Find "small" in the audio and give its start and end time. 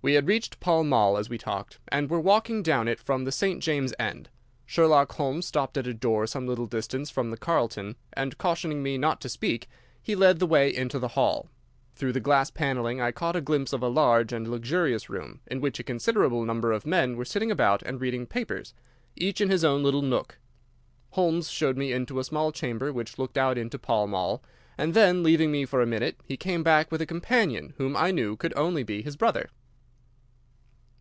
22.24-22.50